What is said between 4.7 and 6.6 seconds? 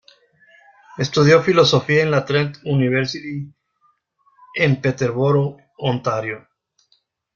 Peterborough, Ontario.